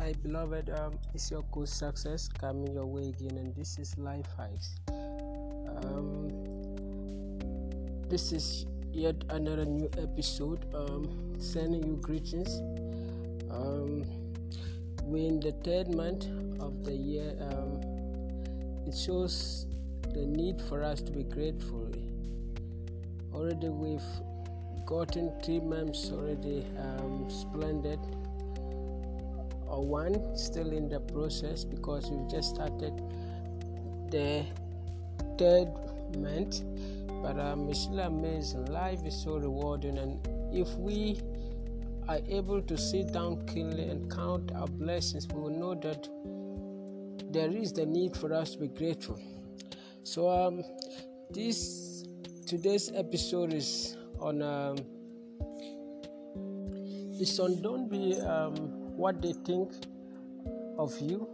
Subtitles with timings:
[0.00, 0.70] Hi, beloved.
[0.70, 4.76] Um, it's your coach success coming your way again, and this is Life Hikes.
[4.88, 6.30] Um,
[8.08, 10.72] this is yet another new episode.
[10.72, 12.60] Um, sending you greetings.
[13.50, 14.04] Um,
[15.02, 16.26] we're in the third month
[16.60, 17.34] of the year.
[17.50, 17.80] Um,
[18.86, 19.66] it shows
[20.14, 21.90] the need for us to be grateful.
[23.34, 27.98] Already, we've gotten three months already um, splendid
[29.80, 32.92] one still in the process because we've just started
[34.10, 34.44] the
[35.38, 35.68] third
[36.16, 36.62] month.
[37.22, 40.20] But um, it's still amazing life is so rewarding and
[40.52, 41.20] if we
[42.08, 46.08] are able to sit down keenly and count our blessings we will know that
[47.30, 49.20] there is the need for us to be grateful.
[50.02, 50.64] So um,
[51.30, 52.04] this
[52.46, 54.76] today's episode is on um,
[57.20, 58.67] it's on don't be um,
[58.98, 59.72] what they think
[60.76, 61.28] of you.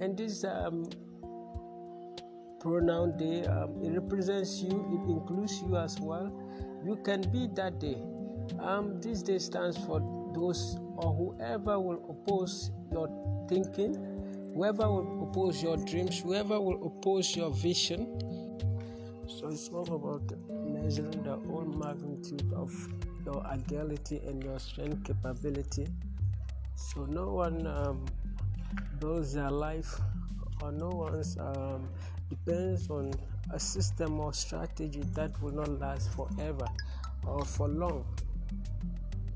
[0.00, 0.84] And this um,
[2.60, 6.30] pronoun day um, it represents you it includes you as well.
[6.84, 7.96] You can be that day
[8.60, 10.00] um, this day stands for
[10.34, 13.08] those or whoever will oppose your
[13.48, 13.94] thinking
[14.54, 18.06] whoever will oppose your dreams whoever will oppose your vision.
[19.28, 20.32] So it's all about
[20.66, 22.72] measuring the whole magnitude of
[23.24, 25.86] your agility and your strength capability.
[26.78, 28.04] So no one um,
[29.00, 30.00] builds their life
[30.62, 31.88] or no one's um,
[32.30, 33.12] depends on
[33.52, 36.68] a system or strategy that will not last forever
[37.26, 38.04] or for long.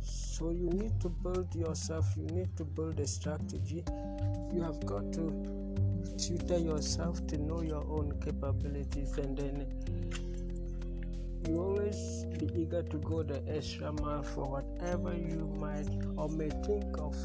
[0.03, 3.83] So you need to build yourself, you need to build a strategy.
[4.53, 5.83] You have got to
[6.17, 10.31] tutor yourself to know your own capabilities and then
[11.48, 16.49] you always be eager to go the extra mile for whatever you might or may
[16.65, 17.17] think of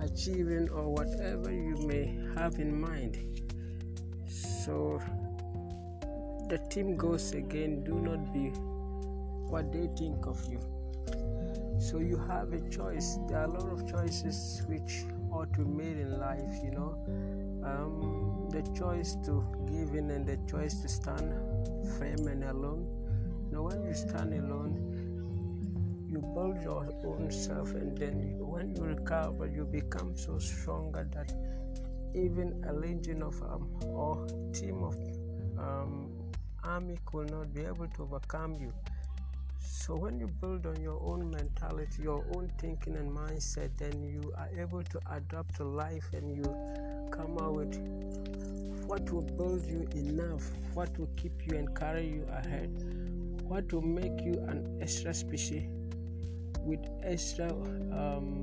[0.00, 3.18] achieving or whatever you may have in mind.
[4.26, 5.00] So
[6.48, 8.50] the team goes again, do not be
[9.50, 10.60] what they think of you.
[11.78, 13.18] So you have a choice.
[13.28, 16.96] There are a lot of choices which ought to be made in life, you know.
[17.64, 21.34] Um, the choice to give in and the choice to stand
[21.98, 22.95] firm and alone
[23.56, 24.74] know, when you stand alone,
[26.10, 31.32] you build your own self, and then when you recover, you become so stronger that
[32.14, 34.94] even a legion of um, or team of
[35.58, 36.10] um,
[36.64, 38.72] army could not be able to overcome you.
[39.58, 44.32] So when you build on your own mentality, your own thinking and mindset, then you
[44.36, 46.44] are able to adapt to life and you
[47.10, 47.76] come out with
[48.86, 52.70] what will build you enough, what will keep you and carry you ahead
[53.48, 55.62] what will make you an extra species
[56.62, 58.42] with extra um,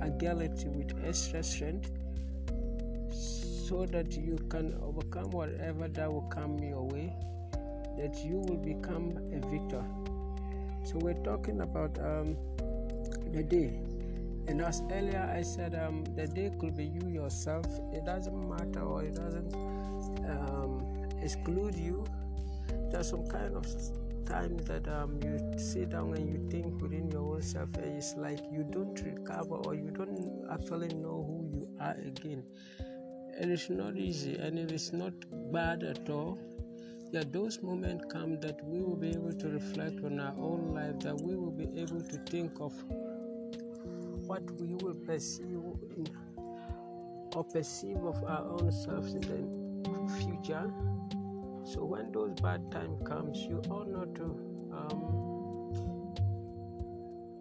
[0.00, 1.90] agility, with extra strength,
[3.12, 7.14] so that you can overcome whatever that will come your way,
[7.96, 9.84] that you will become a victor.
[10.84, 12.36] So we're talking about um,
[13.32, 13.78] the day.
[14.46, 17.64] And as earlier I said, um, the day could be you yourself.
[17.94, 19.54] It doesn't matter or it doesn't
[20.28, 20.84] um,
[21.22, 22.04] exclude you.
[22.90, 23.66] There's some kind of
[24.26, 28.14] times that um, you sit down and you think within your own self and it's
[28.16, 32.42] like you don't recover or you don't actually know who you are again.
[33.38, 35.12] And it's not easy and it is not
[35.52, 36.38] bad at all.
[37.12, 40.98] Yeah those moments come that we will be able to reflect on our own life
[41.00, 42.72] that we will be able to think of
[44.26, 45.62] what we will perceive
[45.96, 46.08] in,
[47.36, 50.72] or perceive of our own selves in the future
[51.64, 54.24] so when those bad time comes, you ought not to
[54.70, 55.24] um,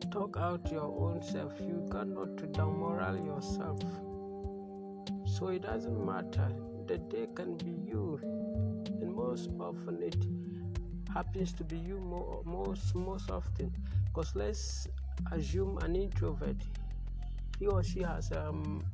[0.10, 1.60] talk out your own self.
[1.60, 3.82] You got not to demoral yourself.
[5.26, 6.50] So it doesn't matter.
[6.88, 8.20] The day can be you,
[9.02, 10.16] and most often it
[11.14, 13.76] happens to be you more, most most often.
[14.06, 14.88] Because let's
[15.34, 16.58] assume an introvert,
[17.60, 18.86] he or she has um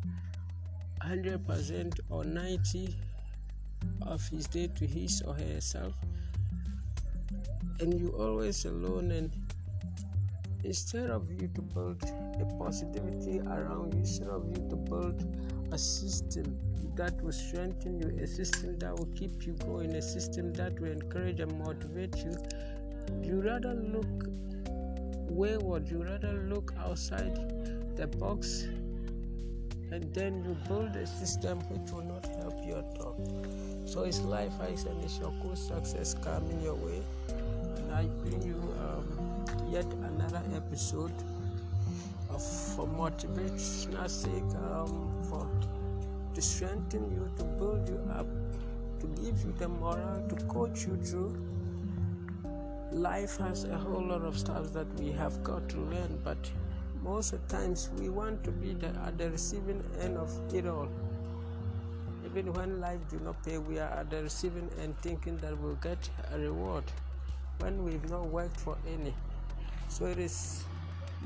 [1.01, 2.95] 100% or 90
[4.01, 5.93] of his day to his or herself.
[7.79, 9.31] And you always alone and
[10.63, 12.03] instead of you to build
[12.41, 15.23] a positivity around you instead of you to build
[15.71, 16.57] a system
[16.95, 20.91] that will strengthen you a system that will keep you going a system that will
[20.91, 22.35] encourage and motivate you
[23.23, 24.27] you rather look
[25.29, 27.35] wayward you rather look outside
[27.95, 28.67] the box
[29.91, 33.15] and then you build a system which will not help you at all.
[33.85, 37.01] So it's life hikes and it's your cool success coming your way.
[37.77, 41.13] And I bring you um, yet another episode
[42.29, 45.47] of for motivational sake, um, for
[46.35, 48.27] to strengthen you, to build you up,
[48.99, 51.35] to give you the moral, to coach you through.
[52.91, 56.37] Life has a whole lot of stuff that we have got to learn, but
[57.03, 60.89] most of times we want to be the, at the receiving end of it all.
[62.25, 65.75] Even when life do not pay, we are at the receiving end thinking that we'll
[65.75, 66.83] get a reward
[67.59, 69.13] when we've not worked for any.
[69.87, 70.63] So it is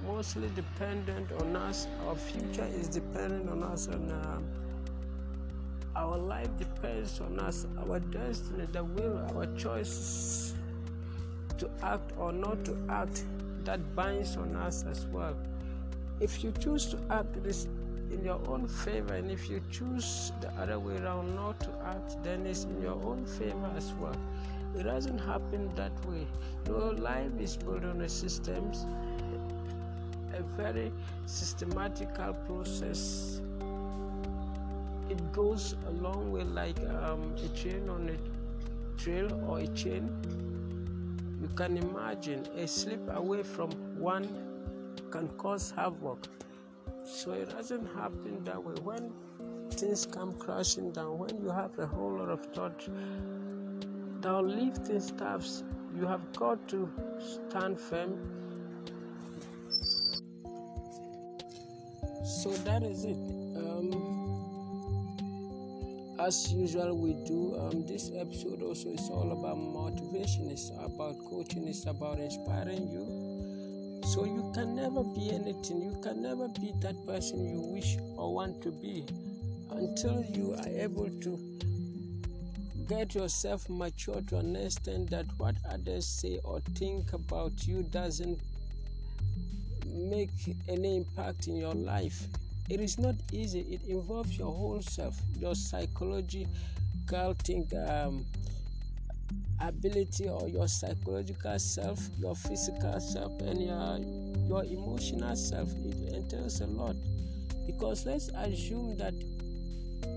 [0.06, 1.88] mostly dependent on us.
[2.08, 4.40] Our future is dependent on us, and uh,
[5.96, 7.66] our life depends on us.
[7.80, 10.54] Our destiny, the will, our choices
[11.58, 13.24] to act or not to act,
[13.66, 15.36] that binds on us as well.
[16.20, 17.68] If you choose to act this
[18.12, 22.24] in your own favor, and if you choose the other way around not to act,
[22.24, 24.16] then it's in your own favor as well.
[24.78, 26.28] It doesn't happen that way.
[26.68, 28.86] No, life is built on a systems,
[30.34, 30.92] a very
[31.26, 33.42] systematical process.
[35.10, 40.10] It goes a long way like um, a chain on a trail or a chain.
[41.44, 43.70] You can imagine a slip away from
[44.00, 44.26] one
[45.12, 46.26] can cause havoc.
[47.06, 48.76] So it doesn't happen that way.
[48.82, 49.12] When
[49.70, 52.88] things come crashing down, when you have a whole lot of thought
[54.22, 58.14] thou lifting staffs, you have got to stand firm.
[62.24, 63.18] So that is it.
[63.58, 64.23] Um,
[66.26, 67.58] as usual, we do.
[67.60, 70.50] Um, this episode also is all about motivation.
[70.50, 71.68] It's about coaching.
[71.68, 74.02] It's about inspiring you.
[74.08, 75.82] So you can never be anything.
[75.82, 79.06] You can never be that person you wish or want to be
[79.72, 81.60] until you are able to
[82.88, 88.40] get yourself mature to understand that what others say or think about you doesn't
[89.88, 90.32] make
[90.70, 92.28] any impact in your life.
[92.70, 93.62] It is not easy.
[93.62, 96.48] It involves your whole self, your psychological
[97.44, 98.26] think um,
[99.62, 104.00] ability or your psychological self, your physical self, and your
[104.48, 105.70] your emotional self.
[105.86, 106.96] It entails a lot
[107.66, 109.14] because let's assume that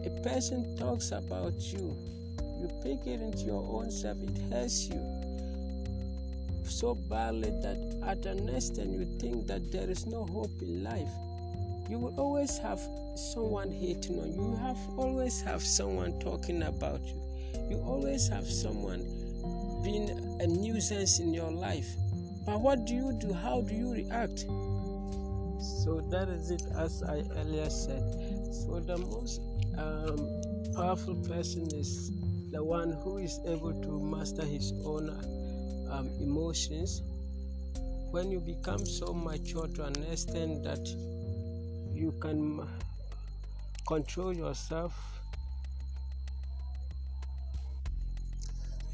[0.04, 1.96] a person talks about you
[2.60, 5.00] you pick it into your own self, it hurts you
[6.64, 11.25] so badly that at an instant you think that there is no hope in life.
[11.88, 12.81] You will always have
[13.15, 14.50] someone hating on you.
[14.50, 17.21] You have always have someone talking about you.
[17.71, 19.05] You always have someone
[19.85, 20.11] being
[20.41, 21.88] a nuisance in your life.
[22.44, 23.33] But what do you do?
[23.33, 24.41] How do you react?
[25.85, 28.03] So that is it, as I earlier said.
[28.53, 29.41] So the most
[29.79, 30.19] um,
[30.75, 32.11] powerful person is
[32.50, 35.11] the one who is able to master his own
[35.91, 37.03] um, emotions,
[38.11, 40.85] when you become so mature to understand that
[41.96, 42.66] you can
[43.87, 44.93] control yourself,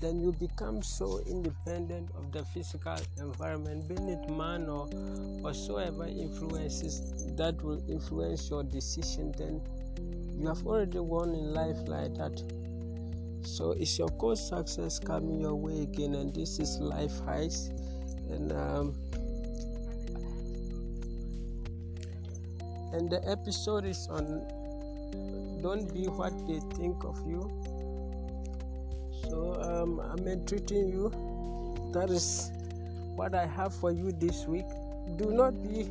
[0.01, 4.87] then you become so independent of the physical environment, be it man or
[5.41, 9.61] whatsoever influences that will influence your decision, then
[10.39, 12.43] you have already won in life like that.
[13.45, 17.71] So it's your coach success coming your way again, and this is Life Hikes,
[18.31, 18.95] and um,
[22.93, 24.47] and the episode is on
[25.63, 27.51] don't be what they think of you.
[29.29, 31.11] So um, I'm entreating you.
[31.93, 32.51] That is
[33.15, 34.67] what I have for you this week.
[35.17, 35.85] Do not be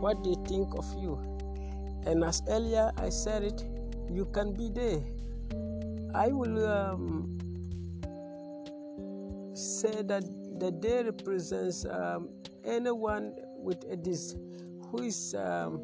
[0.00, 1.18] what they think of you.
[2.06, 3.64] And as earlier I said it,
[4.10, 5.02] you can be there
[6.16, 7.38] I will um,
[9.54, 10.24] say that
[10.58, 12.30] the day represents um,
[12.64, 14.34] anyone with a dis
[14.88, 15.78] who is um,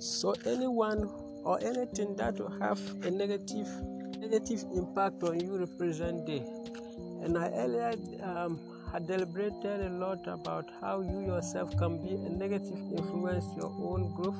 [0.00, 1.08] so anyone
[1.44, 3.68] or anything that will have a negative
[4.18, 6.42] negative impact on you represent day.
[7.22, 8.58] And I earlier um,
[8.92, 14.12] had deliberated a lot about how you yourself can be a negative influence your own
[14.14, 14.36] growth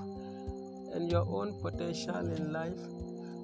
[0.95, 2.81] and your own potential in life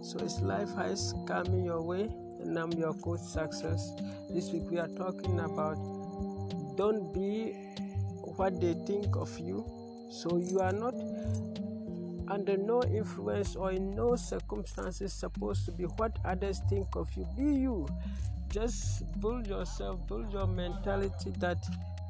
[0.07, 2.09] so it's life has coming your way,
[2.41, 3.91] and I'm your coach success.
[4.31, 5.75] This week we are talking about
[6.77, 7.53] don't be
[8.37, 9.65] what they think of you.
[10.09, 10.95] So you are not
[12.29, 17.27] under no influence or in no circumstances supposed to be what others think of you.
[17.37, 17.89] Be you.
[18.49, 21.59] Just build yourself, build your mentality that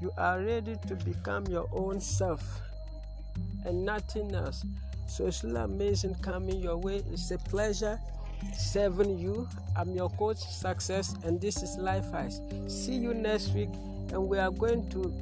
[0.00, 2.42] you are ready to become your own self
[3.64, 4.64] and nothing else.
[5.08, 7.02] So it's amazing coming your way.
[7.12, 7.98] It's a pleasure
[8.56, 9.48] serving you.
[9.76, 12.40] I'm your coach, Success, and this is Life Hikes.
[12.68, 13.70] See you next week,
[14.12, 15.12] and we are going to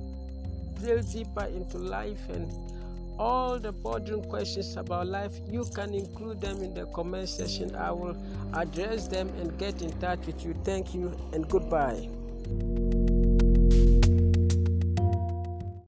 [0.80, 2.50] drill deeper into life and
[3.18, 7.74] all the bothering questions about life, you can include them in the comment section.
[7.74, 8.16] I will
[8.52, 10.54] address them and get in touch with you.
[10.64, 12.08] Thank you and goodbye.